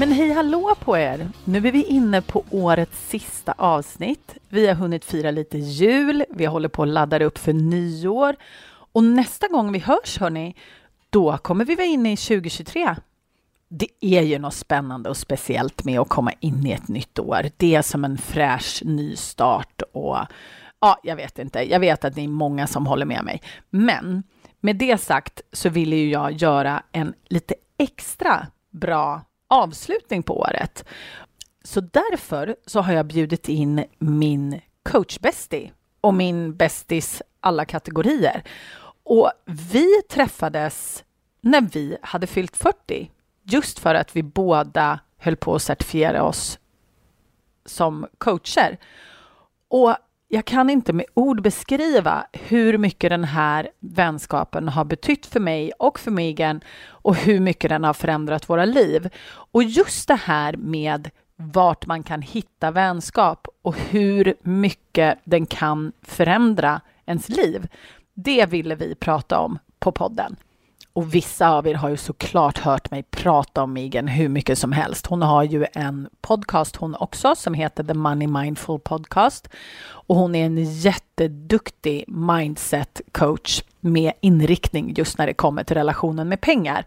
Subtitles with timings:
[0.00, 1.28] Men hej hallå på er!
[1.44, 4.36] Nu är vi inne på årets sista avsnitt.
[4.48, 8.36] Vi har hunnit fira lite jul, vi håller på att ladda upp för nyår.
[8.92, 10.56] Och nästa gång vi hörs, hörni,
[11.10, 12.96] då kommer vi vara inne i 2023.
[13.68, 17.50] Det är ju något spännande och speciellt med att komma in i ett nytt år.
[17.56, 20.18] Det är som en fräsch ny start och
[20.80, 21.70] ja, jag vet inte.
[21.70, 23.42] Jag vet att det är många som håller med mig.
[23.70, 24.22] Men
[24.60, 30.84] med det sagt så vill ju jag göra en lite extra bra avslutning på året.
[31.64, 38.42] Så därför så har jag bjudit in min coachbästie och min bästis alla kategorier.
[39.02, 41.04] Och vi träffades
[41.40, 43.10] när vi hade fyllt 40,
[43.42, 46.58] just för att vi båda höll på att certifiera oss
[47.64, 48.78] som coacher.
[49.68, 49.96] Och
[50.32, 55.72] jag kan inte med ord beskriva hur mycket den här vänskapen har betytt för mig
[55.78, 59.10] och för Megan och hur mycket den har förändrat våra liv.
[59.28, 65.92] Och just det här med vart man kan hitta vänskap och hur mycket den kan
[66.02, 67.68] förändra ens liv.
[68.14, 70.36] Det ville vi prata om på podden.
[70.92, 74.72] Och vissa av er har ju såklart hört mig prata om Megan hur mycket som
[74.72, 75.06] helst.
[75.06, 79.48] Hon har ju en podcast hon också som heter The Money Mindful Podcast.
[79.88, 86.28] Och hon är en jätteduktig mindset coach med inriktning just när det kommer till relationen
[86.28, 86.86] med pengar.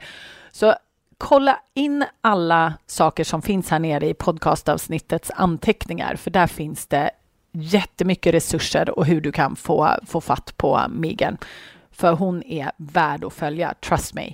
[0.52, 0.76] Så
[1.18, 7.12] kolla in alla saker som finns här nere i podcastavsnittets anteckningar, för där finns det
[7.52, 11.38] jättemycket resurser och hur du kan få, få fatt på Megan.
[11.94, 14.34] För hon är värd att följa, trust me.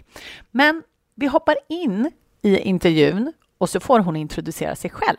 [0.52, 0.84] Men
[1.16, 2.12] vi hoppar in
[2.42, 5.18] i intervjun och så får hon introducera sig själv.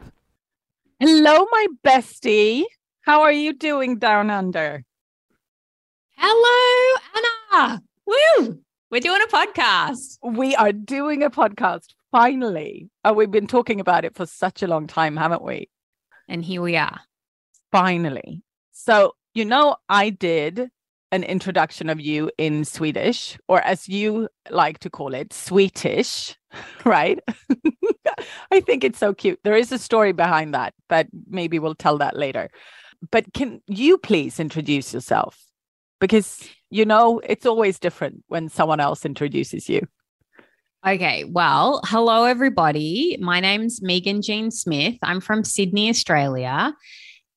[0.99, 2.65] Hello my bestie!
[3.07, 4.85] How are you doing down under?
[6.17, 7.81] Hello, Anna!
[8.07, 8.63] Woo!
[8.91, 10.19] We're doing a podcast.
[10.23, 12.91] We are doing a podcast finally.
[13.05, 15.69] Oh, we've been talking about it for such a long time, haven't we?
[16.29, 17.01] And here we are.
[17.73, 18.43] Finally.
[18.73, 20.71] So, you know, I did
[21.13, 26.37] an introduction of you in Swedish, or as you like to call it, Swedish,
[26.85, 27.19] right?
[28.53, 29.41] I think it's so cute.
[29.43, 32.51] There is a story behind that, but maybe we'll tell that later.
[33.11, 35.39] But can you please introduce yourself?
[36.01, 39.87] Because, you know, it's always different when someone else introduces you.
[40.87, 43.19] Okay, well, hello, everybody.
[43.21, 44.97] My name's Meaghan Jean Smith.
[45.03, 46.75] I'm from Sydney, Australia.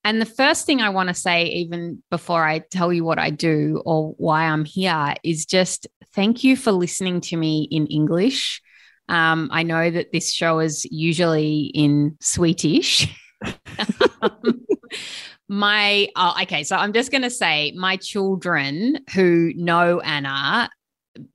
[0.03, 3.29] And the first thing I want to say, even before I tell you what I
[3.29, 8.61] do or why I'm here, is just thank you for listening to me in English.
[9.09, 13.07] Um, I know that this show is usually in Swedish.
[15.49, 20.69] my, oh, okay, so I'm just going to say my children who know Anna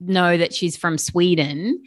[0.00, 1.82] know that she's from Sweden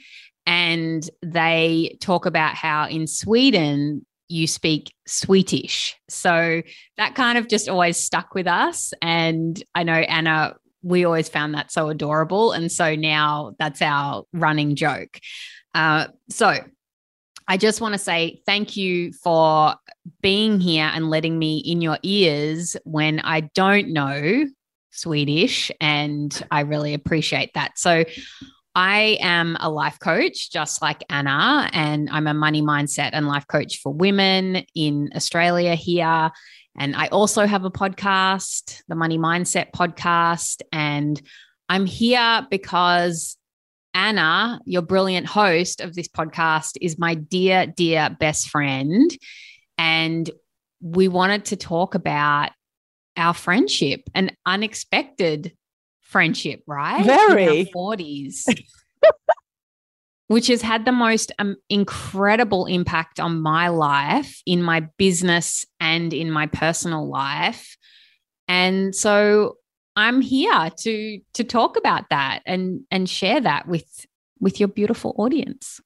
[0.46, 5.96] and they talk about how in Sweden you speak Swedish.
[6.10, 6.62] So
[6.98, 8.94] that kind of just always stuck with us.
[9.02, 12.54] And I know Anna, we always found that so adorable.
[12.54, 15.20] And so now that's our running joke.
[15.76, 16.56] Uh, so
[17.48, 19.76] I just want to say thank you for
[20.22, 24.46] being here and letting me in your ears when I don't know
[24.92, 25.72] Swedish.
[25.80, 27.78] And I really appreciate that.
[27.78, 28.06] So
[28.76, 33.46] I am a life coach, just like Anna, and I'm a money mindset and life
[33.48, 36.32] coach for women in Australia here.
[36.78, 40.62] And I also have a podcast, the Money Mindset Podcast.
[40.72, 41.22] And
[41.68, 43.38] I'm here because
[43.94, 49.12] Anna, your brilliant host of this podcast, is my dear, dear best friend.
[49.78, 50.30] And
[50.80, 52.52] we wanted to talk about
[53.18, 55.54] our friendship, an unexpected
[56.12, 57.06] friendship, right?
[57.06, 57.72] Very.
[57.74, 58.44] 40s.
[60.32, 66.14] which has had the most um, incredible impact on my life in my business and
[66.14, 67.76] in my personal life.
[68.48, 69.58] And so
[69.98, 74.06] I'm here to to talk about that and and share that with
[74.40, 75.82] with your beautiful audience.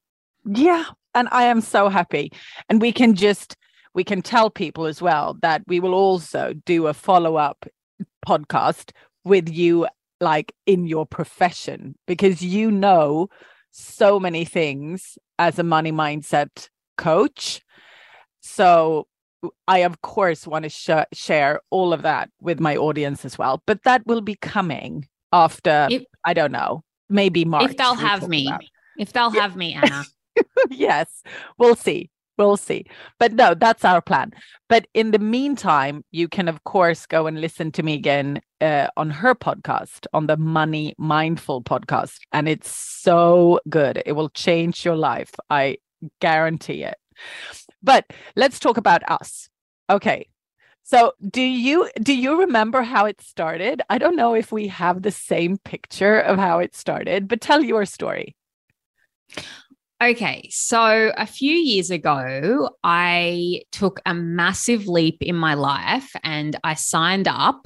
[0.45, 0.85] Yeah,
[1.15, 2.31] and I am so happy.
[2.69, 3.55] And we can just
[3.95, 7.65] we can tell people as well that we will also do a follow-up
[8.27, 8.91] podcast
[9.23, 9.87] with you
[10.21, 13.27] like in your profession because you know
[13.71, 17.61] so many things as a money mindset coach
[18.41, 19.07] So
[19.67, 23.63] I, of course, want to sh- share all of that with my audience as well.
[23.65, 27.71] But that will be coming after, if, I don't know, maybe March.
[27.71, 28.47] If they'll have me.
[28.47, 28.63] About.
[28.97, 29.41] If they'll yeah.
[29.41, 30.03] have me, Anna.
[30.69, 31.23] yes,
[31.57, 32.11] we'll see.
[32.37, 32.85] We'll see.
[33.19, 34.31] But no, that's our plan.
[34.67, 38.87] But in the meantime, you can, of course, go and listen to me again uh,
[38.97, 42.19] on her podcast, on the Money Mindful podcast.
[42.33, 44.03] And it's so good.
[44.05, 45.31] It will change your life.
[45.49, 45.77] I
[46.19, 46.97] guarantee it.
[47.81, 48.05] But
[48.35, 49.49] let's talk about us.
[49.89, 50.27] Okay.
[50.83, 53.81] So do you do you remember how it started?
[53.89, 57.63] I don't know if we have the same picture of how it started, but tell
[57.63, 58.35] your story.
[60.03, 66.57] Okay, so a few years ago, I took a massive leap in my life and
[66.65, 67.65] I signed up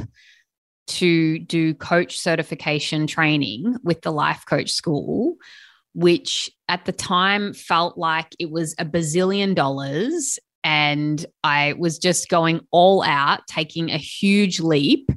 [0.90, 5.38] to do coach certification training with the Life Coach School,
[5.96, 10.38] which at the time felt like it was a bazillion dollars.
[10.64, 15.10] And I was just going all out, taking a huge leap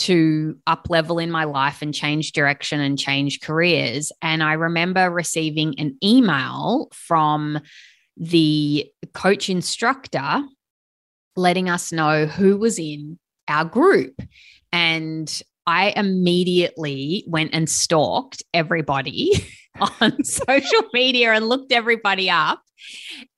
[0.00, 4.10] to up level in my life and change direction and change careers.
[4.22, 7.58] And I remember receiving an email from
[8.16, 10.42] the coach instructor
[11.36, 13.18] letting us know who was in
[13.48, 14.20] our group.
[14.72, 19.32] And I immediately went and stalked everybody
[20.00, 22.62] on social media and looked everybody up.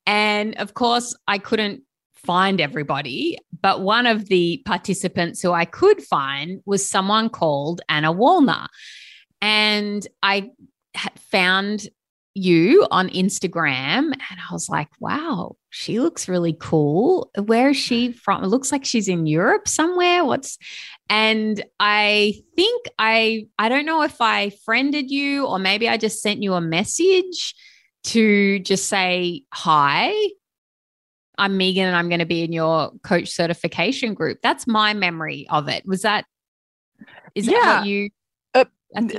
[0.05, 1.83] And of course, I couldn't
[2.25, 8.13] find everybody, but one of the participants who I could find was someone called Anna
[8.13, 8.67] Wallner.
[9.41, 10.51] And I
[11.31, 11.87] found
[12.35, 17.29] you on Instagram and I was like, wow, she looks really cool.
[17.45, 18.43] Where is she from?
[18.43, 20.25] It looks like she's in Europe somewhere.
[20.25, 20.57] What's
[21.09, 26.21] and I think I I don't know if I friended you or maybe I just
[26.21, 27.53] sent you a message
[28.05, 30.13] to just say hi
[31.37, 34.39] I'm Meaghan and I'm going to be in your coach certification group.
[34.43, 35.85] That's my memory of it.
[35.85, 36.25] Was that,
[37.35, 37.59] is yeah.
[37.59, 38.09] that what you?
[38.53, 38.65] Uh,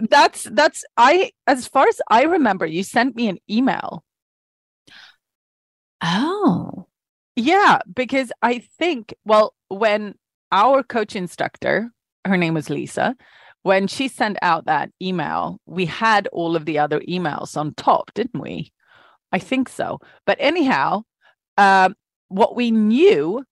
[0.08, 4.04] that's, that's, I, as far as I remember, you sent me an email.
[6.02, 6.86] Oh.
[7.36, 10.14] Yeah, because I think, well, when
[10.52, 11.90] our coach instructor,
[12.24, 13.16] her name was Lisa,
[13.64, 18.12] when she sent out that email, we had all of the other emails on top,
[18.14, 18.72] didn't we?
[19.32, 19.98] I think so.
[20.26, 21.02] But anyhow,
[21.56, 21.96] um,
[22.34, 23.44] what we knew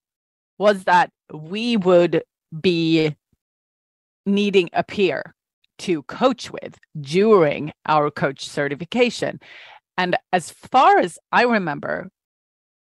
[0.59, 2.25] was that we would
[2.61, 3.15] be
[4.27, 5.35] needing a peer
[5.79, 9.41] to coach with during our coach certification.
[9.97, 12.11] And as far as I remember,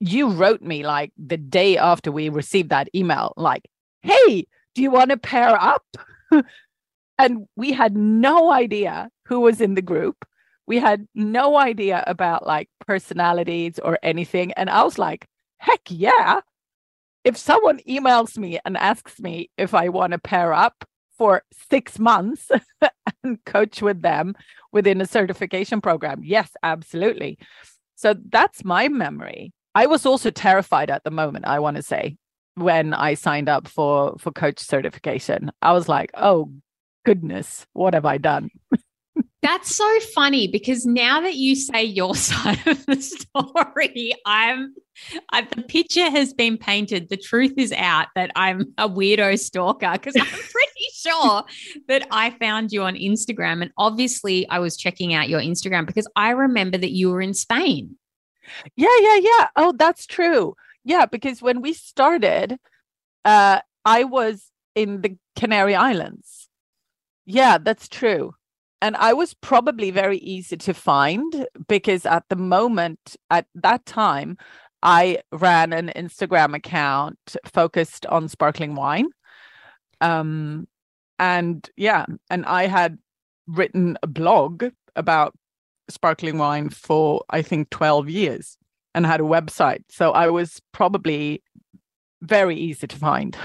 [0.00, 3.62] you wrote me like the day after we received that email, like,
[4.02, 5.84] hey, do you want to pair up?
[7.18, 10.24] and we had no idea who was in the group.
[10.66, 14.52] We had no idea about like personalities or anything.
[14.52, 15.28] And I was like,
[15.62, 16.40] heck yeah.
[17.24, 20.84] If someone emails me and asks me if I want to pair up
[21.16, 22.50] for six months
[23.24, 24.34] and coach with them
[24.72, 27.38] within a certification program, yes, absolutely.
[27.94, 29.52] So that's my memory.
[29.74, 32.16] I was also terrified at the moment, I want to say,
[32.56, 35.52] when I signed up for for coach certification.
[35.62, 36.52] I was like, "Oh
[37.06, 38.50] goodness, what have I done?"
[39.42, 44.74] That's so funny because now that you say your side of the story, I'm
[45.30, 47.08] I, the picture has been painted.
[47.08, 51.42] The truth is out that I'm a weirdo stalker because I'm pretty sure
[51.88, 53.62] that I found you on Instagram.
[53.62, 57.34] And obviously, I was checking out your Instagram because I remember that you were in
[57.34, 57.96] Spain.
[58.76, 59.48] Yeah, yeah, yeah.
[59.56, 60.54] Oh, that's true.
[60.84, 62.58] Yeah, because when we started,
[63.24, 66.48] uh, I was in the Canary Islands.
[67.24, 68.34] Yeah, that's true
[68.82, 74.36] and I was probably very easy to find because at the moment, at that time,
[74.82, 79.06] I ran an Instagram account focused on sparkling wine.
[80.00, 80.66] Um,
[81.20, 82.98] and yeah, and I had
[83.46, 84.64] written a blog
[84.96, 85.32] about
[85.88, 88.58] sparkling wine for I think 12 years
[88.96, 89.84] and had a website.
[89.90, 91.44] So I was probably
[92.20, 93.36] very easy to find.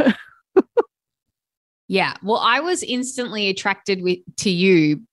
[1.88, 2.16] yeah.
[2.24, 5.04] Well, I was instantly attracted with, to you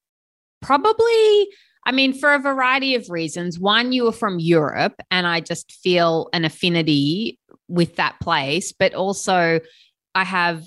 [0.65, 1.49] Probably,
[1.85, 3.59] I mean, for a variety of reasons.
[3.59, 8.73] One, you were from Europe, and I just feel an affinity with that place.
[8.73, 9.61] But also,
[10.15, 10.65] I have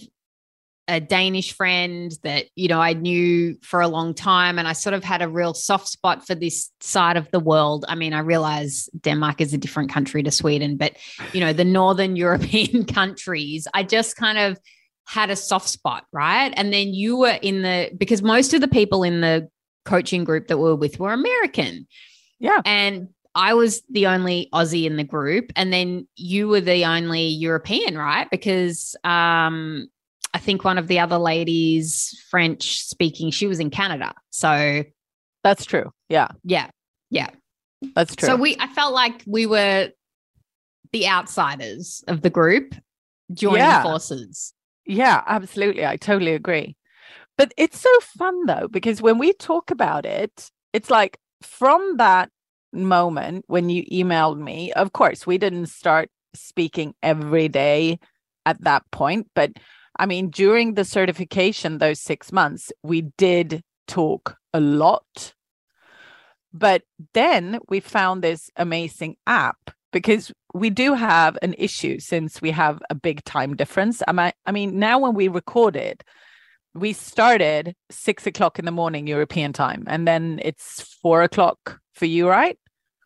[0.88, 4.58] a Danish friend that, you know, I knew for a long time.
[4.58, 7.84] And I sort of had a real soft spot for this side of the world.
[7.90, 10.96] I mean, I realize Denmark is a different country to Sweden, but,
[11.34, 14.58] you know, the Northern European countries, I just kind of
[15.06, 16.54] had a soft spot, right?
[16.56, 19.50] And then you were in the, because most of the people in the
[19.88, 21.88] coaching group that we were with were American.
[22.40, 22.62] Yeah.
[22.66, 27.28] And I was the only Aussie in the group, and then you were the only
[27.28, 28.28] European, right?
[28.30, 29.88] Because um,
[30.34, 34.14] I think one of the other ladies, French speaking, she was in Canada.
[34.32, 34.84] So
[35.44, 35.92] that's true.
[36.10, 36.28] Yeah.
[36.44, 36.70] Yeah.
[37.10, 37.30] Yeah.
[37.96, 38.28] That's true.
[38.28, 39.90] So we, I felt like we were
[40.92, 42.76] the outsiders of the group
[43.34, 43.84] joining Yeah.
[43.84, 44.54] forces.
[44.86, 45.86] Yeah, absolutely.
[45.86, 46.76] I totally agree.
[47.38, 52.30] But it's so fun though, because when we talk about it, it's like from that
[52.74, 58.00] moment when you emailed me, of course, we didn't start speaking every day
[58.46, 59.28] at that point.
[59.36, 59.54] But
[60.00, 65.34] I mean, during the certification, those six months, we did talk a lot.
[66.54, 69.58] But then we found this amazing app
[69.92, 74.02] because we do have an issue since we have a big time difference.
[74.08, 76.04] I mean, I mean, now when we recorded,
[76.80, 82.06] we started six o'clock in the morning European time, and then it's four o'clock for
[82.06, 82.58] you, right?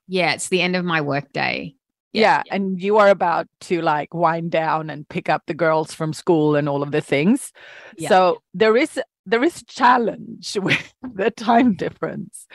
[0.08, 0.34] Yeah.
[0.34, 1.76] It's the end of my workday.
[2.14, 6.12] Yeah, and you are about to like wind down and pick up the girls from
[6.12, 7.54] school and all of the things.
[7.98, 8.10] Yeah.
[8.10, 12.48] So there is there is challenge with the time difference.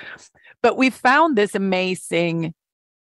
[0.62, 2.54] But we found this amazing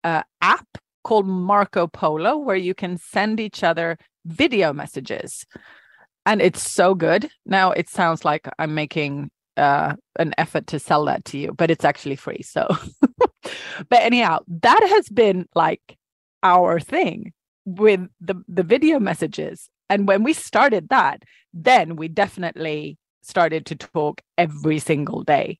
[0.03, 0.67] uh, app
[1.05, 5.47] called Marco Polo where you can send each other video messages.
[6.27, 7.31] And it's so good.
[7.47, 11.71] Now it sounds like I'm making uh, an effort to sell that to you, but
[11.71, 12.43] it's actually free.
[12.43, 12.69] So,
[13.43, 15.97] but anyhow, that has been like
[16.43, 17.33] our thing
[17.65, 19.69] with the the video messages.
[19.89, 21.23] And when we started that,
[21.53, 25.59] then we definitely started to talk every single day.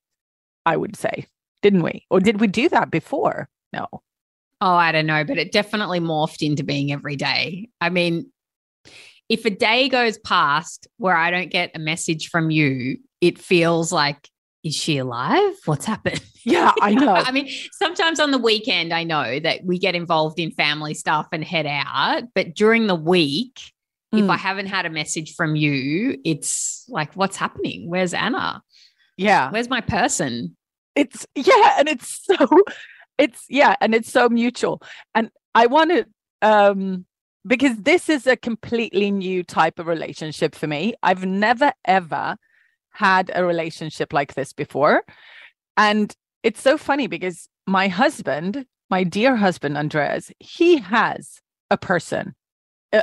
[0.65, 1.25] I would say,
[1.61, 2.05] didn't we?
[2.09, 3.49] Or did we do that before?
[3.73, 3.87] No.
[4.61, 7.69] Oh, I don't know, but it definitely morphed into being every day.
[7.81, 8.31] I mean,
[9.29, 13.91] if a day goes past where I don't get a message from you, it feels
[13.91, 14.29] like,
[14.63, 15.53] is she alive?
[15.65, 16.21] What's happened?
[16.43, 17.13] Yeah, I know.
[17.13, 21.27] I mean, sometimes on the weekend, I know that we get involved in family stuff
[21.31, 23.59] and head out, but during the week,
[24.11, 24.29] if Mm.
[24.31, 27.87] I haven't had a message from you, it's like, what's happening?
[27.87, 28.63] Where's Anna?
[29.17, 29.51] yeah.
[29.51, 30.57] Where's my person?
[30.95, 32.35] it's yeah and it's so
[33.17, 34.81] it's yeah and it's so mutual
[35.15, 36.05] and i want to
[36.41, 37.05] um
[37.45, 42.35] because this is a completely new type of relationship for me i've never ever
[42.91, 45.03] had a relationship like this before
[45.77, 52.35] and it's so funny because my husband my dear husband andreas he has a person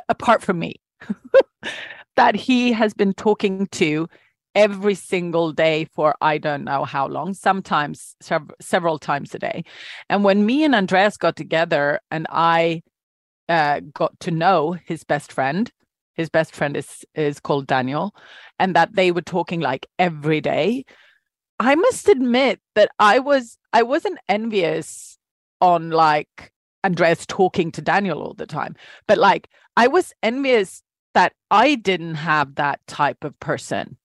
[0.09, 0.75] apart from me
[2.16, 4.09] that he has been talking to
[4.54, 9.64] every single day for I don't know how long, sometimes sev- several times a day.
[10.09, 12.83] And when me and Andreas got together and I
[13.49, 15.71] uh, got to know his best friend,
[16.14, 18.14] his best friend is is called Daniel,
[18.59, 20.85] and that they were talking like every day.
[21.61, 25.19] I must admit that I was I wasn't envious
[25.61, 26.52] on like
[26.85, 28.76] Andreas talking to Daniel all the time,
[29.07, 30.83] but like I was envious
[31.14, 33.97] that I didn't have that type of person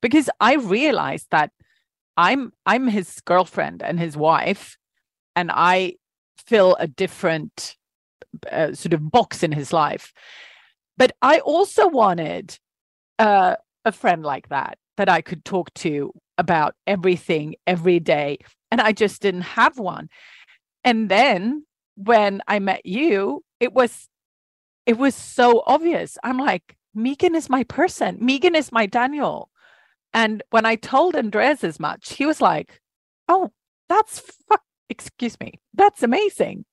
[0.00, 1.50] because I realized that
[2.16, 4.76] I'm I'm his girlfriend and his wife,
[5.36, 5.94] and I
[6.36, 7.76] fill a different
[8.50, 10.12] uh, sort of box in his life.
[10.96, 12.58] But I also wanted
[13.18, 18.38] uh, a friend like that that I could talk to about everything every day,
[18.70, 20.08] and I just didn't have one.
[20.84, 21.64] And then
[21.96, 24.08] when I met you, it was
[24.86, 26.16] it was so obvious.
[26.24, 28.18] I'm like, Meaghan is my person.
[28.18, 29.50] Meaghan is my Daniel.
[30.14, 32.80] And when I told Andreas as much, he was like,
[33.28, 33.52] "Oh,
[33.88, 34.62] that's fuck.
[34.88, 36.64] Excuse me, that's amazing."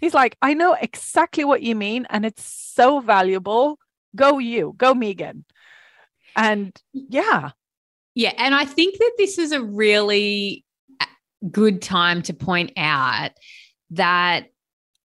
[0.00, 3.78] He's like, "I know exactly what you mean, and it's so valuable.
[4.16, 5.44] Go you, go Meaghan."
[6.36, 7.50] And yeah,
[8.14, 8.32] Yeah.
[8.38, 10.64] And I think that this is a really
[11.00, 11.06] uh,
[11.50, 13.30] good time to point out
[13.90, 14.46] that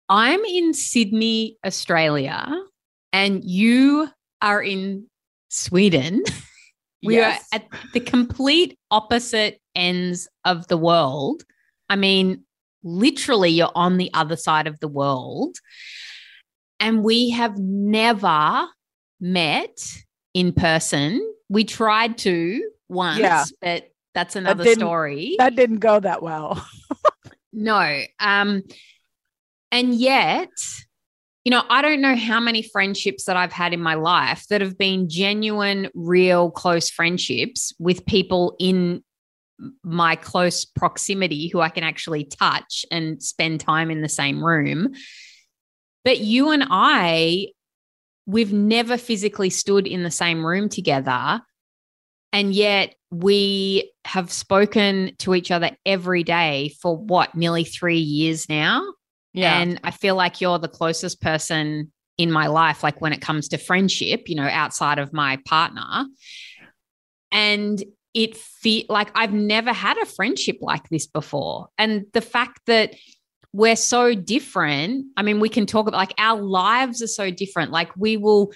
[0.08, 2.48] I'm in Sydney, Australia,
[3.12, 4.08] and you
[4.42, 5.06] are in
[5.48, 6.22] Sweden.
[7.02, 7.48] We Yes.
[7.52, 11.44] are at the complete opposite ends of the world.
[11.88, 12.44] I mean,
[12.82, 15.56] literally, you're on the other side of the world.
[16.78, 18.66] And we have never
[19.20, 19.76] met
[20.32, 21.20] in person.
[21.48, 23.44] We tried to once, Yeah.
[23.60, 25.36] but that's another didn't- story.
[25.38, 26.64] that didn't go that well.
[27.52, 28.02] No.
[28.20, 28.62] Um,
[29.72, 30.50] and yet,
[31.44, 34.60] you know, I don't know how many friendships that I've had in my life that
[34.60, 39.02] have been genuine, real, close friendships with people in
[39.84, 44.94] my close proximity who I can actually touch and spend time in the same room.
[46.04, 47.48] But you and I,
[48.26, 51.40] we've never physically stood in the same room together.
[52.32, 58.48] And yet we have spoken to each other every day for what, nearly three years
[58.48, 58.82] now?
[59.32, 59.58] Yeah.
[59.58, 63.48] And I feel like you're the closest person in my life, like when it comes
[63.48, 66.04] to friendship, you know, outside of my partner.
[67.32, 67.82] And
[68.14, 71.68] it feel like I've never had a friendship like this before.
[71.78, 72.94] And the fact that
[73.52, 77.72] we're so different, I mean, we can talk about like our lives are so different.
[77.72, 78.52] Like we will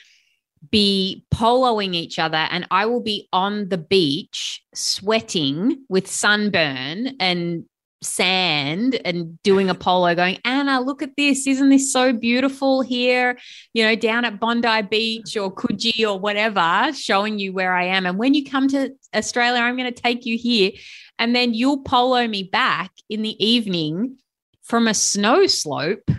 [0.71, 7.65] be poloing each other and I will be on the beach sweating with sunburn and
[8.05, 11.47] sand and doing a polo going anna look at this.
[11.47, 13.39] Isn't this so beautiful here
[13.73, 18.07] you know down at bondi beach or coogee or whatever showing you where i am.
[18.07, 20.73] And when you come to australia i'm going to take you here.
[21.19, 24.19] And then you'll polo me back in the evening
[24.63, 26.11] from a snow slope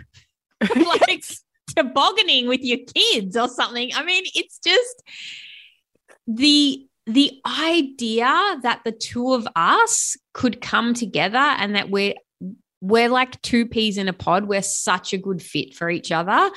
[0.76, 1.24] like
[1.76, 3.90] tobogganing with your kids or something.
[3.94, 5.02] I mean it's just
[6.26, 12.14] the the idea that the two of us could come together and that we're
[12.80, 16.50] we're like two peas in a pod we're such a good fit for each other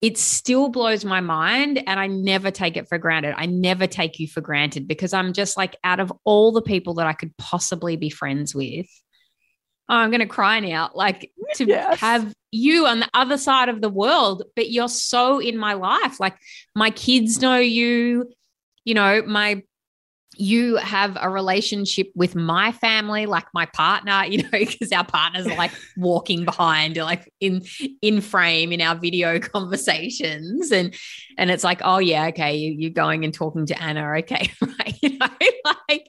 [0.00, 4.20] it still blows my mind and i never take it for granted i never take
[4.20, 7.34] you for granted because i'm just like out of all the people that i could
[7.38, 8.86] possibly be friends with
[9.88, 11.98] oh, i'm going to cry now like to yes.
[11.98, 16.20] have you on the other side of the world but you're so in my life
[16.20, 16.36] like
[16.74, 18.30] my kids know you
[18.84, 19.62] you know, my
[20.36, 25.46] you have a relationship with my family like my partner you know because our partners
[25.46, 27.62] are like walking behind like in
[28.00, 30.72] in frame in our video conversations.
[30.72, 30.94] And
[31.38, 34.98] and it's like oh yeah okay you, are going and talking to anna okay right
[35.02, 35.28] you know
[35.88, 36.06] like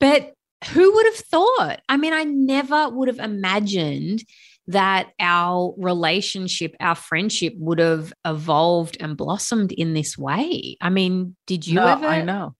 [0.00, 0.34] but
[0.72, 1.80] who would have thought?
[1.88, 4.24] I mean i never would have imagined
[4.68, 10.76] that our relationship, our friendship would have evolved and blossomed in this way.
[10.80, 12.06] I mean, did you no, ever?
[12.06, 12.54] I know.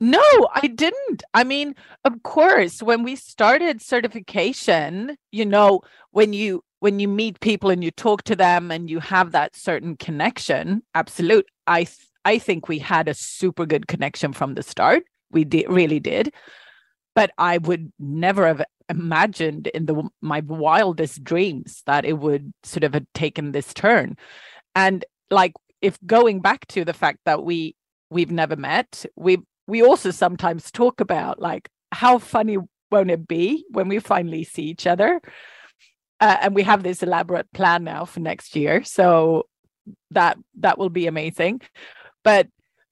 [0.00, 0.20] No,
[0.52, 1.22] I didn't.
[1.32, 7.38] I mean, of course, when we started certification, you know, when you when you meet
[7.38, 11.46] people and you talk to them and you have that certain connection, absolute.
[11.68, 15.04] I th- I think we had a super good connection from the start.
[15.30, 16.34] We did really did.
[17.14, 22.84] But I would never have imagined in the my wildest dreams that it would sort
[22.84, 24.16] of have taken this turn.
[24.74, 27.74] And like if going back to the fact that we
[28.10, 32.58] we've never met we we also sometimes talk about like how funny
[32.90, 35.20] won't it be when we finally see each other?
[36.20, 39.46] Uh, and we have this elaborate plan now for next year so
[40.10, 41.60] that that will be amazing.
[42.22, 42.48] But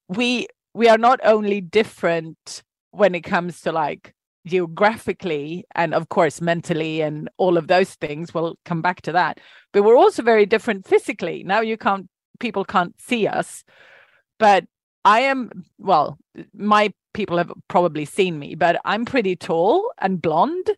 [0.08, 4.14] we we are not only different when it comes to like
[4.46, 9.38] geographically and of course mentally and all of those things we'll come back to that.
[9.72, 11.44] But we're also very different physically.
[11.44, 13.62] Now you can't people can't see us
[14.38, 14.64] but
[15.04, 16.18] i am well
[16.54, 20.70] my people have probably seen me but i'm pretty tall and blonde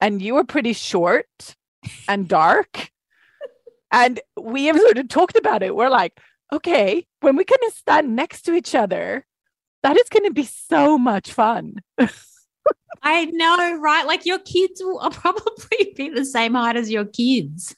[0.00, 1.56] and you are pretty short
[2.08, 2.90] and dark.
[3.92, 5.74] And we have sort of talked about it.
[5.74, 6.20] We're like
[6.52, 9.26] okay when going to stand next to each other
[9.82, 11.74] that is going to be so much fun
[13.02, 14.06] I know, right?
[14.06, 17.74] Like your kids will probably be the same height as your kids.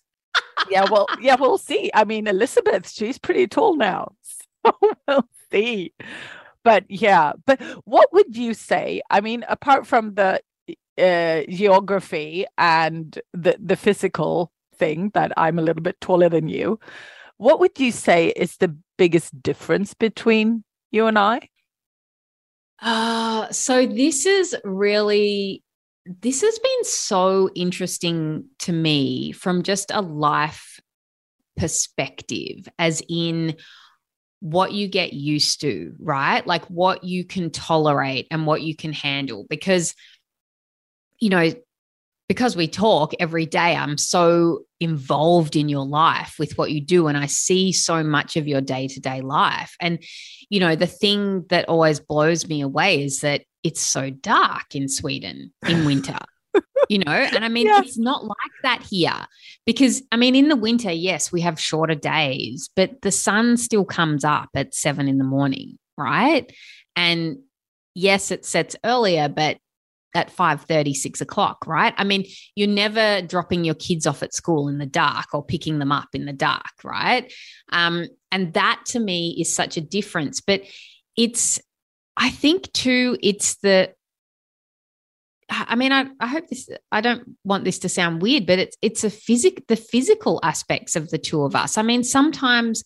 [0.71, 1.91] yeah, well, yeah, we'll see.
[1.95, 4.13] I mean, Elizabeth, she's pretty tall now.
[4.65, 5.93] So we'll see.
[6.63, 9.03] But yeah, but what would you say?
[9.11, 10.41] I mean, apart from the
[10.97, 16.79] uh, geography and the the physical thing that I'm a little bit taller than you,
[17.39, 21.49] what would you say is the biggest difference between you and I?
[22.83, 25.63] Uh, so this is really
[26.05, 30.81] this has been so interesting to me from just a life
[31.57, 33.57] perspective, as in
[34.41, 36.45] what you get used to, right?
[36.45, 39.47] Like what you can tolerate and what you can handle.
[39.49, 39.95] Because,
[41.21, 41.53] you know,
[42.33, 47.07] because we talk every day, I'm so involved in your life with what you do.
[47.07, 49.77] And I see so much of your day to day life.
[49.83, 50.03] And,
[50.49, 54.89] you know, the thing that always blows me away is that it's so dark in
[54.89, 56.17] Sweden in winter.
[56.89, 57.81] you know, and I mean, yeah.
[57.81, 59.27] it's not like that here
[59.67, 63.85] because, I mean, in the winter, yes, we have shorter days, but the sun still
[63.85, 66.51] comes up at seven in the morning, right?
[66.97, 67.41] And
[67.95, 69.59] yes, it sets earlier, but
[70.15, 74.35] at 5 30 6 o'clock right i mean you're never dropping your kids off at
[74.35, 77.33] school in the dark or picking them up in the dark right
[77.71, 80.63] um, and that to me is such a difference but
[81.17, 81.61] it's
[82.17, 83.93] i think too it's the
[85.53, 86.69] I mean, I, I hope this.
[86.91, 90.97] I don't want this to sound weird, but it's it's a physic the physical aspects
[90.97, 91.77] of the two of us.
[91.77, 92.83] I mean, sometimes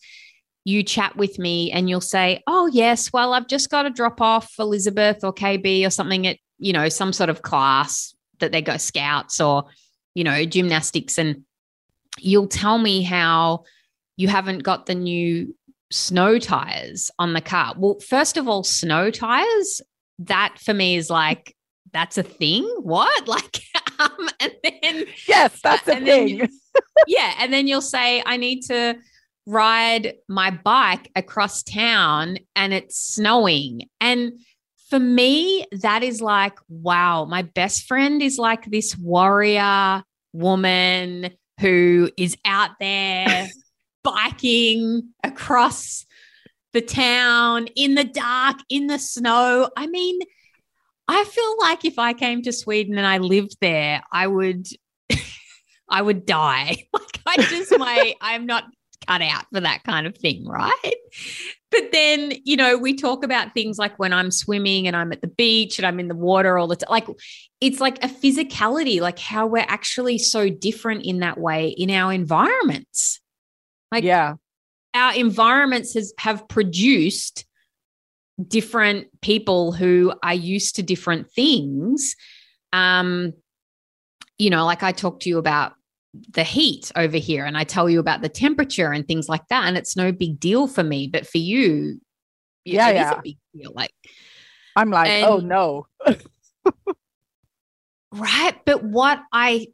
[0.64, 4.20] you chat with me and you'll say, "Oh yes, well, I've just got to drop
[4.20, 8.62] off Elizabeth or KB or something at you know, some sort of class that they
[8.62, 9.64] go scouts or,
[10.14, 11.18] you know, gymnastics.
[11.18, 11.44] And
[12.18, 13.64] you'll tell me how
[14.16, 15.54] you haven't got the new
[15.90, 17.74] snow tires on the car.
[17.76, 19.82] Well, first of all, snow tires,
[20.20, 21.54] that for me is like,
[21.92, 22.64] that's a thing.
[22.80, 23.26] What?
[23.28, 23.60] Like,
[23.98, 26.38] um, and then, yes, that's a thing.
[26.38, 26.48] Then,
[27.06, 27.34] yeah.
[27.38, 28.96] And then you'll say, I need to
[29.46, 33.88] ride my bike across town and it's snowing.
[34.00, 34.40] And
[34.88, 42.10] for me, that is like, wow, my best friend is like this warrior woman who
[42.16, 43.48] is out there
[44.04, 46.06] biking across
[46.72, 49.68] the town in the dark, in the snow.
[49.76, 50.20] I mean,
[51.08, 54.68] I feel like if I came to Sweden and I lived there, I would
[55.88, 56.76] I would die.
[57.26, 58.64] Like I just my I'm not
[59.06, 60.94] cut out for that kind of thing, right?
[61.70, 65.20] But then, you know, we talk about things like when I'm swimming and I'm at
[65.20, 66.90] the beach and I'm in the water all the time.
[66.90, 67.08] Like
[67.60, 72.12] it's like a physicality, like how we're actually so different in that way in our
[72.12, 73.20] environments.
[73.90, 74.34] Like yeah.
[74.94, 77.44] Our environments has have produced
[78.46, 82.14] different people who are used to different things.
[82.72, 83.32] Um,
[84.38, 85.75] you know, like I talked to you about
[86.30, 89.66] the heat over here and I tell you about the temperature and things like that.
[89.66, 91.08] And it's no big deal for me.
[91.08, 92.00] But for you,
[92.64, 93.18] yeah, yeah.
[93.18, 93.72] a big deal.
[93.74, 93.92] Like
[94.74, 96.16] I'm like, oh, and, oh no.
[98.12, 98.56] right.
[98.64, 99.68] But what I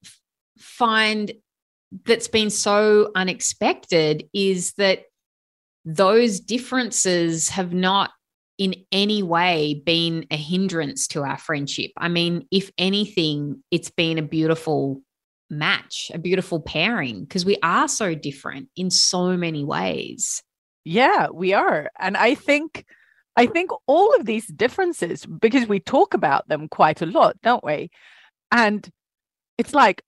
[0.59, 1.33] find
[2.05, 5.05] that's been so unexpected is that
[5.85, 8.11] those differences have not
[8.59, 11.91] in any way been a hindrance to our friendship.
[11.97, 15.03] I mean, if anything, it's been a beautiful
[15.53, 20.43] match, a beautiful pairing because we are so different in so many ways.
[20.85, 21.91] Yeah, we are.
[21.99, 22.85] And I think
[23.37, 27.65] I think all of these differences because we talk about them quite a lot, don't
[27.65, 27.91] we?
[28.51, 28.89] And
[29.59, 30.03] it's like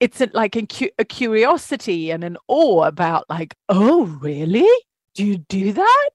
[0.00, 0.66] it's a, like a,
[0.98, 4.68] a curiosity and an awe about like, oh, really?
[5.14, 6.10] Do you do that?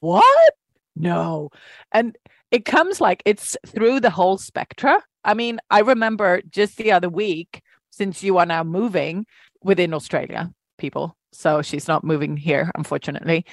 [0.00, 0.54] What?
[0.94, 1.50] No.
[1.90, 2.16] And
[2.50, 5.02] it comes like it's through the whole spectra.
[5.24, 7.62] I mean, I remember just the other week,
[7.96, 9.26] since you are now moving
[9.62, 11.16] within Australia, people.
[11.32, 13.44] So she's not moving here, unfortunately.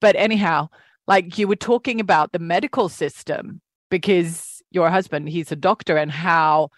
[0.00, 0.68] But anyhow,
[1.06, 6.10] like you were talking about the medical system because your husband, he's a doctor, and
[6.10, 6.70] how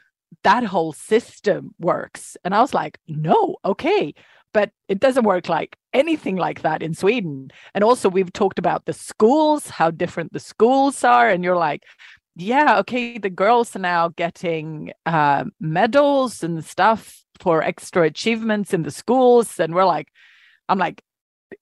[0.45, 2.37] that whole system works.
[2.45, 4.15] And I was like, no, okay.
[4.55, 7.51] But it doesn't work like anything like that in Sweden.
[7.75, 11.29] And also, we've talked about the schools, how different the schools are.
[11.29, 11.85] And you're like,
[12.35, 18.83] yeah, okay, the girls are now getting uh, medals and stuff for extra achievements in
[18.83, 19.61] the schools.
[19.61, 20.09] And we're like,
[20.69, 21.03] I'm like,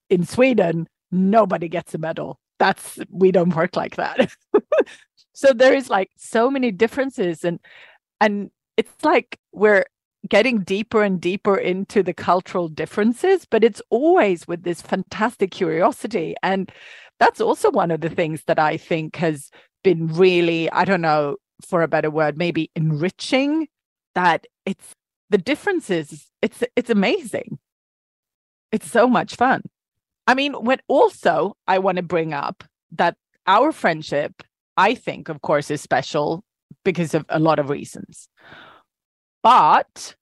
[0.09, 2.39] in Sweden, nobody gets a medal.
[2.59, 4.31] That's, we don't work like that.
[5.33, 7.43] so there is like so many differences.
[7.43, 7.59] And,
[8.21, 9.85] and it's like we're
[10.29, 16.35] getting deeper and deeper into the cultural differences, but it's always with this fantastic curiosity.
[16.43, 16.71] And
[17.19, 19.49] that's also one of the things that I think has
[19.83, 23.67] been really, I don't know, for a better word, maybe enriching
[24.15, 24.93] that it's
[25.29, 27.59] the differences, it's it's amazing.
[28.71, 29.63] It's so much fun.
[30.27, 33.15] I mean, when also I want to bring up that
[33.47, 34.43] our friendship,
[34.77, 36.43] I think, of course, is special
[36.83, 38.29] because of a lot of reasons.
[39.43, 40.15] But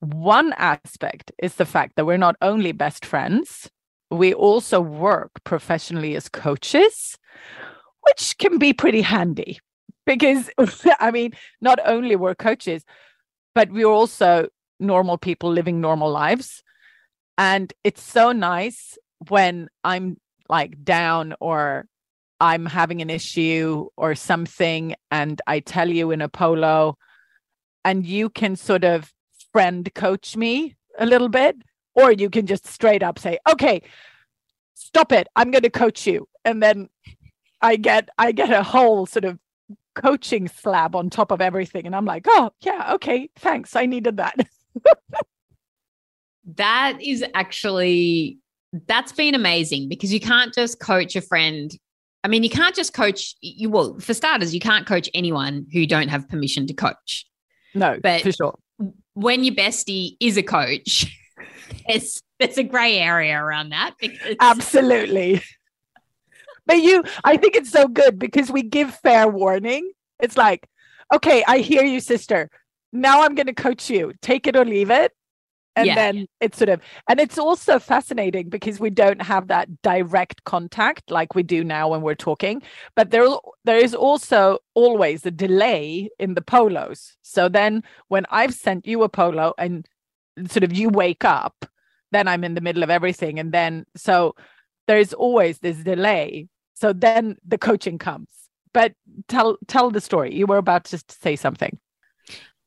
[0.00, 3.70] one aspect is the fact that we're not only best friends,
[4.10, 7.16] we also work professionally as coaches,
[8.02, 9.60] which can be pretty handy
[10.06, 10.50] because,
[11.00, 12.84] I mean, not only we're coaches,
[13.54, 14.48] but we're also
[14.80, 16.62] normal people living normal lives.
[17.38, 21.86] And it's so nice when I'm like down or
[22.40, 26.98] I'm having an issue or something, and I tell you in a polo,
[27.84, 29.12] and you can sort of
[29.52, 31.56] friend coach me a little bit,
[31.94, 33.82] or you can just straight up say, okay,
[34.74, 35.28] stop it.
[35.36, 36.26] I'm going to coach you.
[36.44, 36.88] And then
[37.62, 39.38] I get, I get a whole sort of
[39.94, 41.86] coaching slab on top of everything.
[41.86, 43.76] And I'm like, oh, yeah, okay, thanks.
[43.76, 44.34] I needed that.
[46.56, 48.38] that is actually,
[48.86, 51.70] that's been amazing because you can't just coach a friend.
[52.24, 53.68] I mean, you can't just coach you.
[53.68, 57.26] Well, for starters, you can't coach anyone who don't have permission to coach.
[57.74, 58.58] No, but for sure.
[59.14, 61.06] When your bestie is a coach,
[61.88, 63.94] there's there's a grey area around that.
[64.00, 65.42] Because- Absolutely.
[66.72, 69.90] But you, I think it's so good because we give fair warning.
[70.20, 70.68] It's like,
[71.14, 72.50] okay, I hear you, sister.
[72.92, 74.12] Now I'm going to coach you.
[74.22, 75.12] Take it or leave it
[75.74, 75.94] and yeah.
[75.94, 81.10] then it's sort of and it's also fascinating because we don't have that direct contact
[81.10, 82.60] like we do now when we're talking
[82.94, 83.26] but there
[83.64, 89.02] there is also always a delay in the polos so then when i've sent you
[89.02, 89.88] a polo and
[90.48, 91.66] sort of you wake up,
[92.10, 93.38] then I'm in the middle of everything.
[93.38, 94.34] And then so
[94.86, 96.48] there's always this delay.
[96.82, 98.28] So then the coaching comes.
[98.74, 98.94] But
[99.28, 100.34] tell tell the story.
[100.34, 101.78] You were about to say something.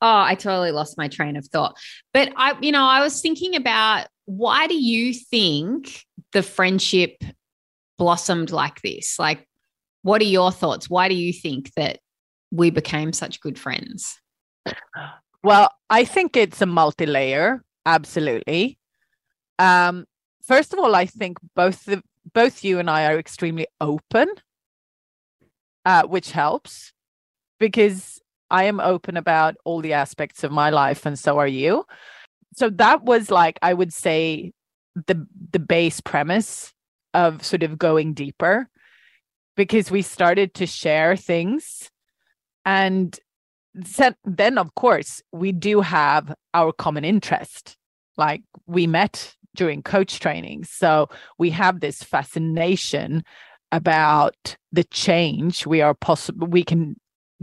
[0.02, 1.78] Oh, I totally lost my train of thought.
[2.14, 7.24] But I, you know, I was thinking about why do you think the friendship
[7.98, 9.20] blossomed like this?
[9.20, 9.46] Like,
[10.04, 10.90] what are your thoughts?
[10.90, 12.00] Why do you think that
[12.52, 14.18] we became such good friends?
[15.44, 18.78] Well, I think it's a multi-layer, absolutely.
[19.60, 20.06] Um,
[20.42, 22.02] first of all, I think both the
[22.34, 24.28] both you and I are extremely open,
[25.86, 26.92] uh, which helps
[27.60, 31.86] because I am open about all the aspects of my life, and so are you.
[32.56, 34.54] So that was like I would say
[35.08, 36.74] the the base premise
[37.14, 38.70] of sort of going deeper
[39.56, 41.90] because we started to share things
[42.66, 43.20] and
[44.26, 47.78] then of course we do have our common interest
[48.18, 50.66] like we met during coach training.
[50.66, 53.24] So we have this fascination
[53.72, 56.96] about the change we are possible we can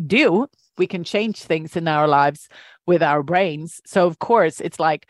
[0.07, 0.47] do
[0.79, 2.49] we can change things in our lives
[2.87, 3.81] with our brains.
[3.85, 5.07] So of course it's like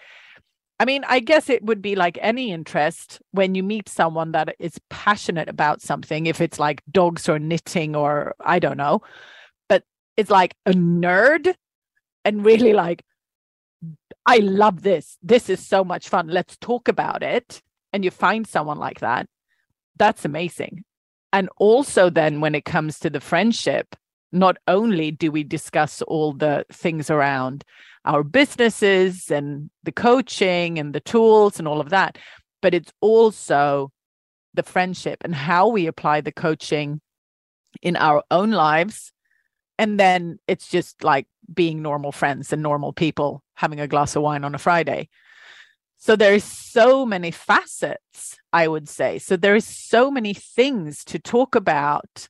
[0.80, 4.56] I mean, I guess it would be like any interest when you meet someone that
[4.58, 9.00] is passionate about something, if it's like dogs or knitting or I don't know,
[9.68, 9.84] but
[10.16, 11.54] it's like a nerd
[12.24, 13.04] and really like,
[14.26, 15.18] I love this.
[15.22, 16.28] This is so much fun.
[16.28, 17.60] Let's talk about it.
[17.92, 19.26] And you find someone like that.
[19.98, 20.84] That's amazing.
[21.32, 23.96] And also, then when it comes to the friendship,
[24.32, 27.64] not only do we discuss all the things around
[28.04, 32.18] our businesses and the coaching and the tools and all of that.
[32.60, 33.92] But it's also
[34.54, 37.00] the friendship and how we apply the coaching
[37.80, 39.12] in our own lives.
[39.78, 44.22] And then it's just like being normal friends and normal people having a glass of
[44.22, 45.08] wine on a Friday.
[45.98, 49.18] So there's so many facets, I would say.
[49.18, 52.28] So there's so many things to talk about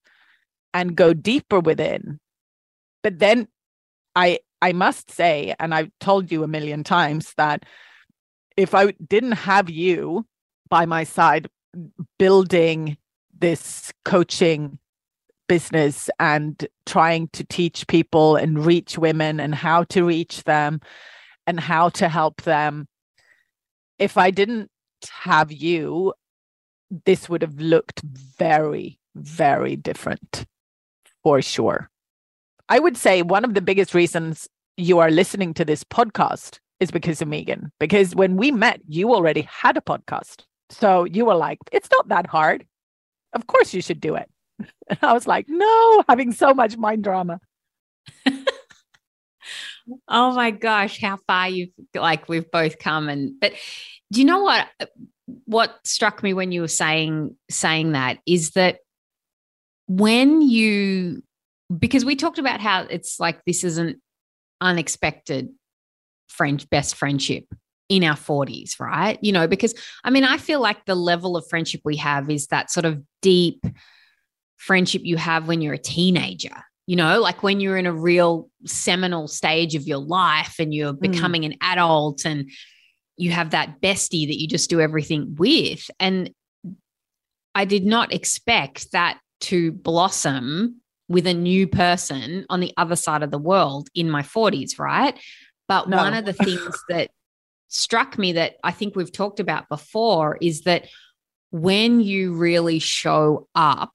[0.74, 2.20] and go deeper within.
[3.02, 3.48] But then
[4.14, 7.64] I I must say, and I've told you a million times that
[8.56, 10.26] if I didn't have you
[10.68, 11.48] by my side
[12.18, 12.96] building
[13.36, 14.78] this coaching
[15.52, 20.80] business and trying to teach people and reach women and how to reach them
[21.46, 22.88] and how to help them,
[23.98, 24.70] if I didn't
[25.10, 26.14] have you,
[27.04, 30.46] this would have looked very, very different
[31.22, 31.90] for sure.
[32.70, 36.90] I would say one of the biggest reasons you are listening to this podcast is
[36.90, 37.70] because of Meaghan.
[37.78, 40.44] Because when we met, you already had a podcast.
[40.70, 42.64] So you were like, it's not that hard.
[43.34, 44.31] Of course you should do it.
[44.58, 47.40] And I was like, no, having so much mind drama.
[50.08, 53.08] oh my gosh, how far you've like we've both come.
[53.08, 53.52] And but
[54.12, 54.68] do you know what
[55.44, 58.78] what struck me when you were saying saying that is that
[59.86, 61.22] when you
[61.78, 63.98] because we talked about how it's like this isn't
[64.60, 65.48] unexpected
[66.28, 67.44] friend best friendship
[67.88, 69.18] in our 40s, right?
[69.22, 72.46] You know, because I mean, I feel like the level of friendship we have is
[72.46, 73.64] that sort of deep
[74.62, 76.54] friendship you have when you're a teenager.
[76.86, 80.92] You know, like when you're in a real seminal stage of your life and you're
[80.92, 81.00] mm.
[81.00, 81.46] becoming mm.
[81.46, 82.50] an adult and
[83.16, 85.90] you have that bestie that you just do everything with.
[86.00, 86.30] And
[87.54, 93.22] I did not expect that to blossom with a new person on the other side
[93.22, 95.18] of the world in my 40s, right?
[95.68, 95.96] But no.
[95.96, 97.10] one of the things that
[97.68, 100.86] struck me that I think we've talked about before is that
[101.50, 103.92] when you really show up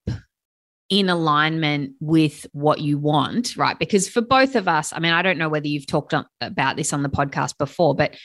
[0.90, 3.78] in alignment with what you want, right?
[3.78, 6.94] Because for both of us, I mean, I don't know whether you've talked about this
[6.94, 8.16] on the podcast before, but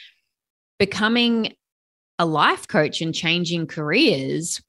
[0.79, 1.55] becoming
[2.19, 4.61] a life coach and changing careers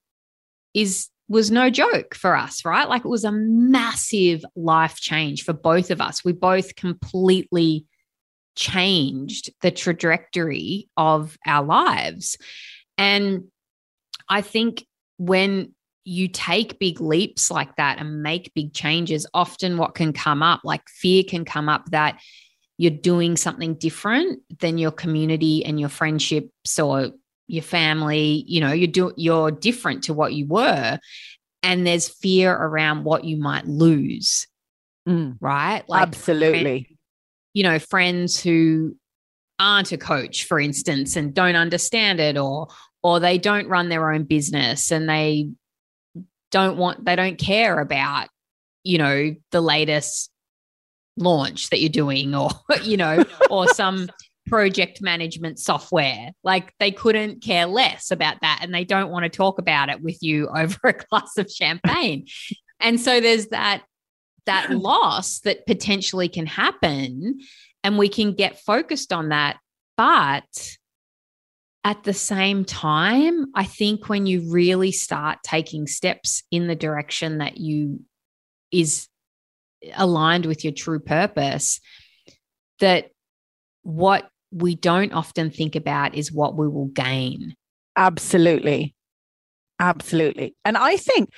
[0.74, 2.90] is was no joke for us, right?
[2.90, 6.24] Like it was a massive life change for both of us.
[6.24, 7.86] We both completely
[8.56, 12.38] changed the trajectory of our lives.
[12.98, 13.46] And
[14.30, 14.86] I think
[15.18, 15.74] when
[16.06, 20.62] you take big leaps like that and make big changes, often what can come up,
[20.64, 22.20] like fear can come up that
[22.78, 27.12] you're doing something different than your community and your friendships or
[27.48, 28.44] your family.
[28.48, 31.00] You know you do you're different to what you were.
[31.62, 34.48] And there's fear around what you might lose
[35.08, 35.38] mm.
[35.40, 35.84] right?
[35.88, 36.62] Like absolutely.
[36.62, 37.00] friends,
[37.54, 38.96] you know friends who
[39.60, 42.68] aren't a coach for instance and don't understand it or
[43.04, 45.50] or they don't run their own business and they
[46.54, 48.30] don't want they don't care about
[48.84, 50.30] you know the latest
[51.18, 52.50] launch that you're doing or
[52.84, 54.08] you know or some
[54.46, 56.32] project management software.
[56.44, 60.02] Like they couldn't care less about that and they don't want to talk about it
[60.02, 62.28] with you over a glass of champagne.
[62.80, 63.84] and so there's that
[64.46, 67.40] that loss that potentially can happen
[67.84, 69.58] and we can get focused on that
[69.98, 70.78] but
[71.84, 77.40] at the same time i think when you really start taking steps in the direction
[77.40, 78.00] that you
[78.72, 79.08] is
[79.96, 81.80] aligned with your true purpose
[82.80, 83.10] that
[83.84, 87.56] what we don't often think about is what we will gain.
[87.96, 88.96] Absolutely.
[89.80, 90.56] Absolutely.
[90.64, 91.30] And I think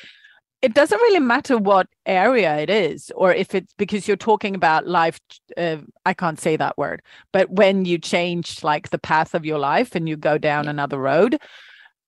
[0.65, 4.87] it doesn't really matter what area it is, or if it's because you're talking about
[4.87, 5.19] life.
[5.55, 9.59] Uh, I can't say that word, but when you change like the path of your
[9.59, 10.71] life and you go down yeah.
[10.71, 11.37] another road,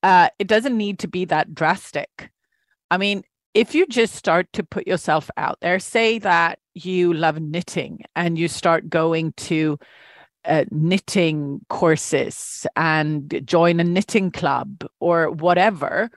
[0.02, 2.32] uh, it doesn't need to be that drastic.
[2.90, 3.22] I mean,
[3.54, 8.40] if you just start to put yourself out there, say that you love knitting and
[8.40, 9.78] you start going to
[10.46, 16.10] uh, knitting courses and join a knitting club or whatever,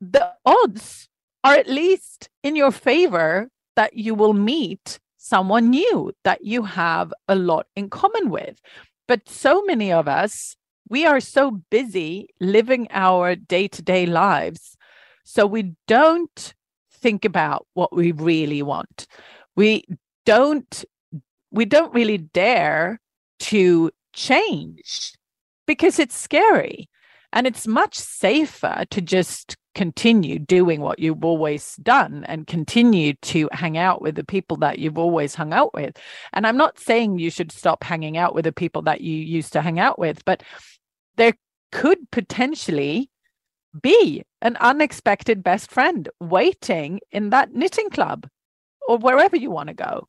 [0.00, 1.07] the odds
[1.44, 7.12] are at least in your favor that you will meet someone new that you have
[7.28, 8.60] a lot in common with.
[9.06, 10.56] But so many of us,
[10.88, 14.76] we are so busy living our day to day lives.
[15.24, 16.54] So we don't
[16.90, 19.06] think about what we really want.
[19.54, 19.84] We
[20.24, 20.84] don't
[21.50, 23.00] we don't really dare
[23.38, 25.12] to change
[25.66, 26.88] because it's scary
[27.32, 33.48] and it's much safer to just continue doing what you've always done and continue to
[33.52, 35.96] hang out with the people that you've always hung out with.
[36.32, 39.52] And I'm not saying you should stop hanging out with the people that you used
[39.52, 40.42] to hang out with, but
[41.16, 41.34] there
[41.70, 43.08] could potentially
[43.80, 48.28] be an unexpected best friend waiting in that knitting club
[48.88, 50.08] or wherever you want to go.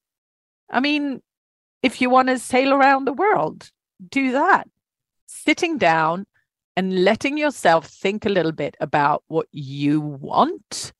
[0.67, 1.21] I mean,
[1.84, 3.69] if you want to sail around the world,
[4.10, 4.67] do that.
[5.27, 6.25] Sitting down
[6.79, 10.93] and letting yourself think a little bit about what you want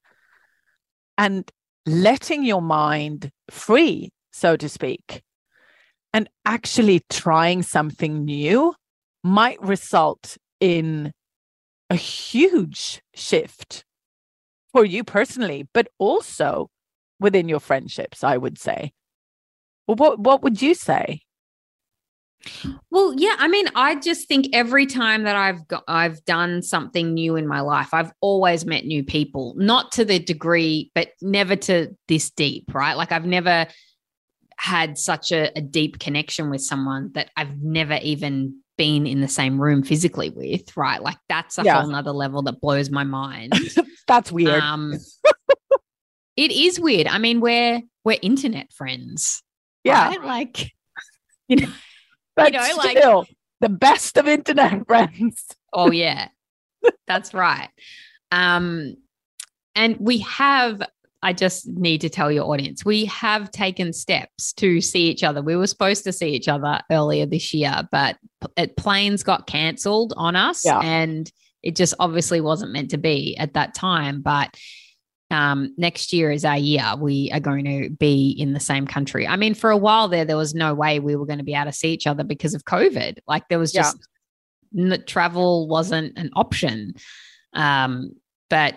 [1.18, 1.50] and
[1.86, 5.22] letting your mind free, so to speak,
[6.12, 8.76] and actually trying something new
[9.24, 11.14] might result in
[11.90, 13.86] a huge shift
[14.74, 16.70] for you personally, but also
[17.22, 18.92] within your friendships, I would say.
[19.88, 21.22] Well, what what would you say?
[22.90, 27.14] Well, yeah, I mean, I just think every time that I've got, I've done something
[27.14, 31.56] new in my life, I've always met new people, not to the degree, but never
[31.56, 32.96] to this deep, right?
[32.96, 33.68] Like I've never
[34.58, 39.28] had such a, a deep connection with someone that I've never even been in the
[39.28, 41.02] same room physically with, right?
[41.02, 41.82] Like that's a yeah.
[41.82, 43.54] whole nother level that blows my mind.
[44.08, 44.62] that's weird.
[44.62, 44.94] Um,
[46.38, 47.08] it is weird.
[47.08, 49.44] I mean, we're we're internet friends
[49.84, 50.10] yeah.
[50.10, 50.24] Right?
[50.24, 50.72] Like,
[51.48, 51.70] you know,
[52.44, 53.30] but you know, like
[53.62, 55.46] the best of internet friends.
[55.74, 56.30] oh, yeah.
[57.08, 57.70] That's right.
[58.32, 58.96] Um,
[59.76, 60.82] and we have,
[61.22, 65.42] I just need to tell your audience, we have taken steps to see each other.
[65.42, 68.18] We were supposed to see each other earlier this year, but
[68.56, 70.80] it, planes got cancelled on us yeah.
[70.80, 74.22] and it just obviously wasn't meant to be at that time.
[74.22, 74.56] But
[75.32, 76.94] um, next year is our year.
[76.98, 79.28] We are going to be in the same country.
[79.28, 81.54] I mean, for a while there, there was no way we were going to be
[81.54, 83.20] able to see each other because of COVID.
[83.28, 83.98] Like there was just
[84.72, 84.98] yeah.
[85.06, 86.96] travel wasn't an option.
[87.54, 88.14] Um,
[88.50, 88.76] but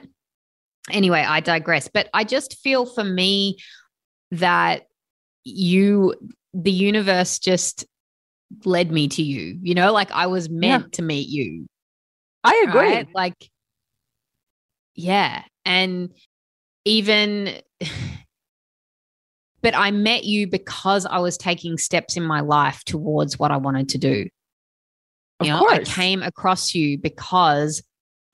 [0.91, 1.89] anyway, I digress.
[1.89, 3.57] But I just feel for me
[4.33, 4.87] that
[5.45, 6.15] you,
[6.53, 7.87] the universe just
[8.67, 10.89] led me to you, you know, like I was meant yeah.
[10.93, 11.67] to meet you.
[12.45, 12.81] I agree.
[12.81, 13.09] Right?
[13.15, 13.51] Like,
[14.95, 15.43] yeah.
[15.65, 16.11] And
[16.85, 17.61] even
[19.63, 23.57] but I met you because I was taking steps in my life towards what I
[23.57, 24.29] wanted to do.
[25.41, 25.89] Of you know, course.
[25.89, 27.83] I came across you because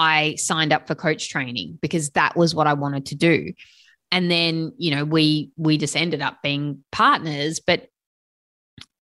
[0.01, 3.53] I signed up for coach training because that was what I wanted to do.
[4.11, 7.89] And then, you know, we we just ended up being partners, but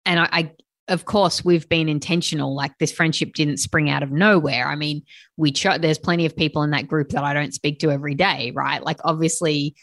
[0.05, 0.51] and I, I
[0.87, 2.55] of course we've been intentional.
[2.55, 4.67] Like this friendship didn't spring out of nowhere.
[4.67, 5.03] I mean
[5.37, 8.15] we cho- there's plenty of people in that group that i don't speak to every
[8.15, 8.83] day right?
[8.83, 9.75] Like obviously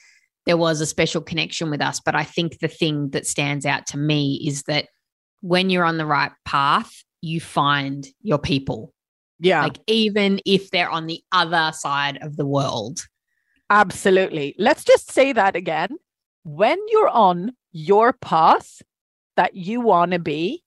[0.47, 3.87] there was a special connection with us but i think the thing that stands out
[3.87, 4.87] to me is that
[5.41, 8.93] when you're on the right path you find your people.
[9.39, 9.63] Yeah.
[9.63, 13.07] Like even if they're on the other side of the world.
[13.71, 14.55] Absolutely.
[14.59, 15.97] Let's just say that again.
[16.45, 18.83] When you're on your path
[19.37, 20.63] that you want to be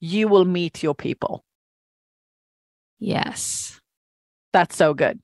[0.00, 1.44] you will meet your people.
[2.98, 3.80] Yes.
[4.52, 5.20] That's so good.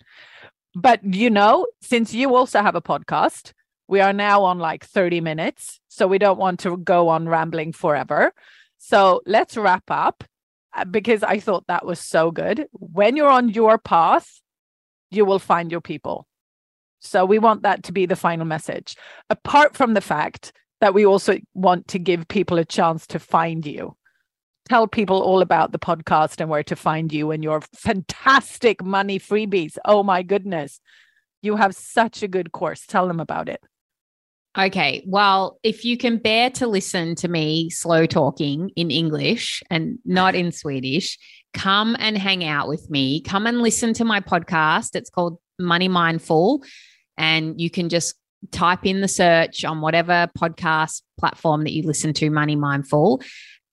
[0.74, 3.52] But you know, since you also have a podcast,
[3.88, 5.80] we are now on like 30 minutes.
[5.88, 8.32] So we don't want to go on rambling forever.
[8.78, 10.24] So let's wrap up
[10.74, 12.66] uh, because I thought that was so good.
[12.72, 14.40] When you're on your path,
[15.10, 16.26] you will find your people.
[17.00, 18.96] So we want that to be the final message.
[19.30, 23.64] Apart from the fact that we also want to give people a chance to find
[23.64, 23.96] you.
[24.68, 29.18] Tell people all about the podcast and where to find you and your fantastic money
[29.18, 29.78] freebies.
[29.84, 30.80] Oh my goodness.
[31.42, 32.84] You have such a good course.
[32.86, 33.62] Tell them about it.
[34.58, 35.04] Okay.
[35.06, 40.34] Well, if you can bear to listen to me slow talking in English and not
[40.34, 41.18] in Swedish,
[41.52, 43.20] come and hang out with me.
[43.20, 44.96] Come and listen to my podcast.
[44.96, 46.64] It's called Money Mindful.
[47.18, 48.14] And you can just
[48.50, 53.22] type in the search on whatever podcast platform that you listen to, Money Mindful.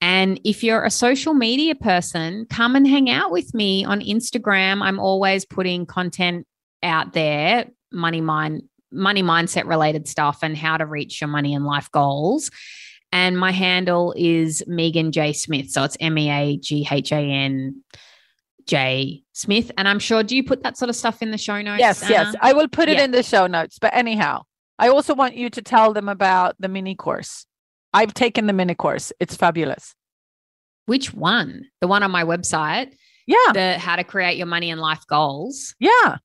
[0.04, 4.82] And if you're a social media person, come and hang out with me on Instagram.
[4.82, 6.45] I'm always putting content
[6.84, 11.66] out there, money mind money mindset related stuff and how to reach your money and
[11.66, 12.51] life goals.
[13.14, 15.32] And my handle is Meaghan J.
[15.32, 15.70] Smith.
[15.72, 17.82] So it's M E A G H A N
[18.68, 19.72] J Smith.
[19.78, 21.80] And I'm sure, do you put that sort of stuff in the show notes?
[21.80, 22.12] Yes, Anna?
[22.12, 22.36] yes.
[22.41, 23.06] I will put it Yeah.
[23.06, 23.80] in the show notes.
[23.80, 24.43] But anyhow,
[24.78, 27.45] I also want you to tell them about the mini course.
[27.94, 29.12] I've taken the mini course.
[29.20, 29.94] It's fabulous.
[30.86, 31.66] Which one?
[31.82, 32.94] The one on my website,
[33.28, 33.38] Yeah.
[33.54, 35.76] the how to create your money and life goals.
[35.80, 36.18] Yeah.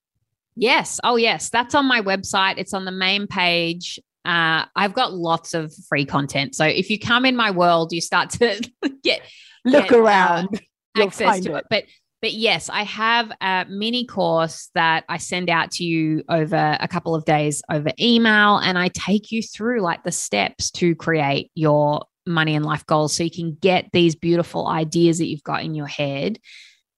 [0.57, 0.99] Yes.
[1.05, 1.51] Oh, yes.
[1.51, 2.55] That's on my website.
[2.59, 4.01] It's on the main page.
[4.25, 6.55] Uh, I've got lots of free content.
[6.57, 8.61] So if you come in my world, you start to
[9.05, 9.21] get
[9.65, 10.61] Look Yeah, uh, around.
[10.97, 11.59] You'll access to it.
[11.59, 11.65] it.
[11.71, 11.85] But
[12.21, 16.89] but yes, I have a mini course that I send out to you over a
[16.89, 21.53] couple of days over email, and I take you through like the steps to create
[21.55, 25.63] your money and life goals, so you can get these beautiful ideas that you've got
[25.63, 26.39] in your head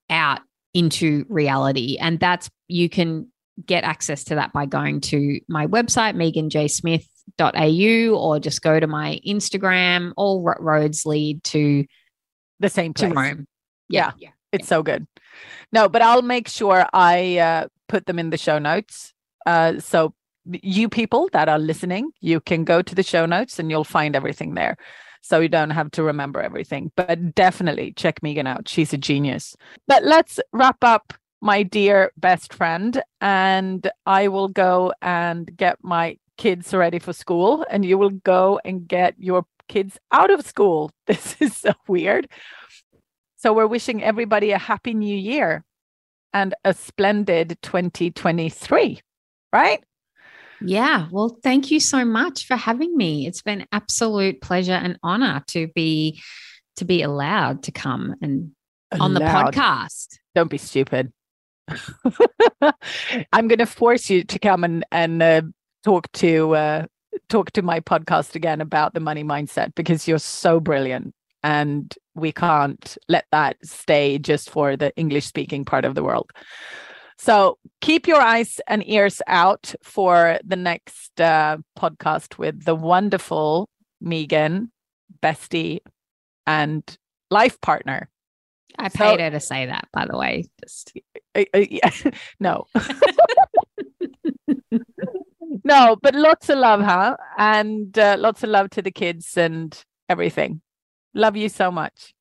[0.08, 0.40] out
[0.72, 1.98] into reality.
[2.00, 3.30] And that's you can
[3.64, 9.20] get access to that by going to my website, meaghanjsmith.au, or just go to my
[9.26, 10.12] Instagram.
[10.16, 11.84] All roads lead to
[12.60, 13.14] The same to place.
[13.14, 13.46] Rome.
[13.88, 14.12] Yeah.
[14.18, 14.30] yeah.
[14.52, 15.06] It's so good.
[15.72, 19.14] No, but I'll make sure I uh, put them in the show notes.
[19.46, 23.70] Uh, so you people that are listening, you can go to the show notes and
[23.70, 24.76] you'll find everything there.
[25.22, 26.90] So you don't have to remember everything.
[26.96, 28.68] But definitely check Meaghan out.
[28.68, 29.54] She's a genius.
[29.86, 33.02] But let's wrap up, my dear best friend.
[33.20, 37.66] And I will go and get my kids ready for school.
[37.70, 40.90] And you will go and get your kids out of school.
[41.06, 42.28] This is so weird.
[43.40, 45.64] So we're wishing everybody a happy new year
[46.34, 49.00] and a splendid 2023,
[49.50, 49.82] right?
[50.60, 51.08] Yeah.
[51.10, 53.26] Well, thank you so much for having me.
[53.26, 56.20] It's been absolute pleasure and honor to be
[56.76, 58.50] to be allowed to come and
[59.00, 60.18] on the podcast.
[60.34, 61.10] Don't be stupid.
[63.32, 65.42] I'm going to force you to come and and uh,
[65.82, 66.86] talk to uh,
[67.30, 72.32] talk to my podcast again about the money mindset because you're so brilliant and we
[72.32, 76.30] can't let that stay just for the English speaking part of the world.
[77.18, 83.68] So keep your eyes and ears out for the next uh, podcast with the wonderful
[84.02, 84.68] Meaghan,
[85.22, 85.80] bestie,
[86.46, 86.82] and
[87.30, 88.08] life partner.
[88.78, 90.44] I So- paid her to say that, by the way.
[90.62, 90.92] Just
[91.34, 91.90] Uh, uh, yeah.
[92.40, 92.64] no.
[95.64, 97.16] no, but lots of love, huh?
[97.38, 99.76] And uh, lots of love to the kids and
[100.08, 100.60] everything.
[101.14, 102.14] Love you so much.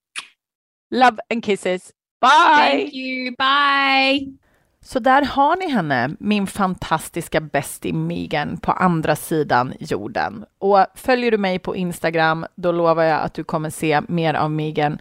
[0.92, 1.94] Love and kisses.
[2.20, 2.54] Bye.
[2.58, 3.36] thank you.
[3.38, 4.28] Bye.
[4.92, 10.46] Så där har ni henne, min fantastiska bästie Megan på andra sidan jorden.
[10.60, 14.52] Och följer du mig på Instagram, då lovar jag att du kommer se mer av
[14.52, 14.98] Megan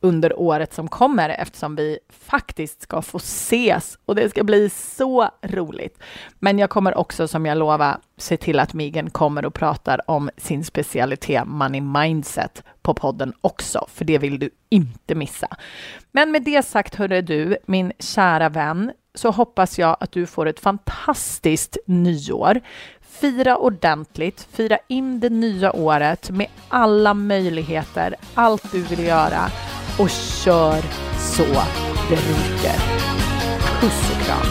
[0.00, 5.30] under året som kommer eftersom vi faktiskt ska få ses och det ska bli så
[5.42, 6.02] roligt.
[6.38, 10.30] Men jag kommer också, som jag lovar, se till att Megan kommer och pratar om
[10.36, 15.56] sin specialitet Money Mindset på podden också, för det vill du inte missa.
[16.12, 20.46] Men med det sagt, hörru du, min kära vän, så hoppas jag att du får
[20.46, 22.60] ett fantastiskt nyår.
[23.00, 29.50] Fira ordentligt, fira in det nya året med alla möjligheter, allt du vill göra
[29.98, 30.82] och kör
[31.18, 31.44] så
[32.08, 32.78] det ryker.
[33.80, 34.46] Puss och kram.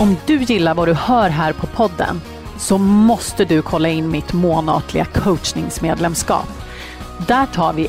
[0.00, 2.20] Om du gillar vad du hör här på podden
[2.58, 6.48] så måste du kolla in mitt månatliga coachningsmedlemskap.
[7.26, 7.88] Där tar vi